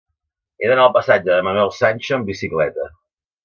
He 0.63 0.71
d'anar 0.71 0.85
al 0.89 0.95
passatge 0.95 1.29
de 1.29 1.47
Manuel 1.49 1.71
Sancho 1.83 2.19
amb 2.19 2.33
bicicleta. 2.33 2.93